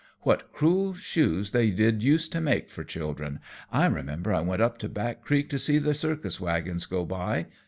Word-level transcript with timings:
"What 0.21 0.51
cruel 0.51 0.95
shoes 0.95 1.51
they 1.51 1.69
did 1.69 2.01
use 2.01 2.27
to 2.29 2.41
make 2.41 2.71
for 2.71 2.83
children. 2.83 3.39
I 3.71 3.85
remember 3.85 4.33
I 4.33 4.41
went 4.41 4.63
up 4.63 4.79
to 4.79 4.89
Back 4.89 5.21
Creek 5.23 5.47
to 5.51 5.59
see 5.59 5.77
the 5.77 5.93
circus 5.93 6.39
wagons 6.41 6.87
go 6.87 7.05
by. 7.05 7.45